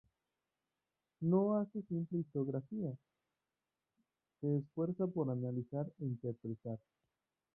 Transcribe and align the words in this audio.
No 1.19 1.57
hace 1.59 1.83
simple 1.83 2.17
historiagrafía.Se 2.21 4.57
esfuerza 4.57 5.05
por 5.05 5.29
analizar 5.29 5.85
e 5.99 6.05
interpretar. 6.05 6.79